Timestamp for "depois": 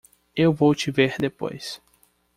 1.19-1.79